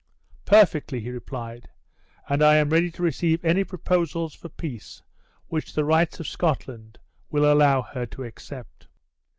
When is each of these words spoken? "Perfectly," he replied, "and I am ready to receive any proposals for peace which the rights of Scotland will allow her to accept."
"Perfectly," 0.45 0.99
he 1.01 1.11
replied, 1.11 1.69
"and 2.27 2.41
I 2.41 2.55
am 2.55 2.71
ready 2.71 2.89
to 2.89 3.03
receive 3.03 3.45
any 3.45 3.63
proposals 3.63 4.33
for 4.33 4.49
peace 4.49 5.03
which 5.47 5.75
the 5.75 5.85
rights 5.85 6.19
of 6.19 6.27
Scotland 6.27 6.97
will 7.29 7.45
allow 7.45 7.83
her 7.83 8.07
to 8.07 8.23
accept." 8.23 8.87